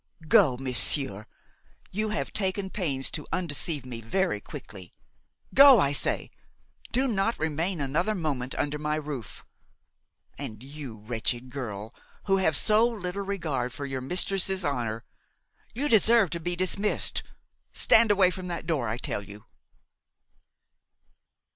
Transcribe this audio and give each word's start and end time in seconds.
Go, 0.27 0.57
monsieur; 0.57 1.27
you 1.91 2.09
have 2.09 2.33
taken 2.33 2.71
pains 2.71 3.11
to 3.11 3.27
undeceive 3.31 3.85
me 3.85 4.01
very 4.01 4.39
quickly! 4.41 4.95
Go, 5.53 5.79
I 5.79 5.91
say! 5.91 6.31
do 6.91 7.07
not 7.07 7.37
remain 7.37 7.79
another 7.79 8.15
moment 8.15 8.55
under 8.55 8.79
my 8.79 8.95
roof! 8.95 9.45
And 10.39 10.63
you, 10.63 10.97
wretched 10.97 11.51
girl, 11.51 11.93
who 12.25 12.37
have 12.37 12.57
so 12.57 12.89
little 12.89 13.21
regard 13.21 13.73
for 13.73 13.85
your 13.85 14.01
mistress's 14.01 14.65
honor–you 14.65 15.87
deserve 15.87 16.31
to 16.31 16.39
be 16.39 16.55
dismissed. 16.55 17.21
Stand 17.71 18.09
away 18.09 18.31
from 18.31 18.47
that 18.47 18.65
door, 18.65 18.87
I 18.87 18.97
tell 18.97 19.21
you!" 19.21 19.45